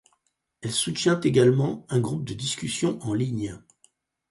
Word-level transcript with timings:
Elle 0.61 0.71
soutient 0.71 1.19
également 1.21 1.85
un 1.89 1.99
groupe 1.99 2.25
de 2.25 2.33
discussion 2.33 2.97
en 3.03 3.13
ligne. 3.13 3.59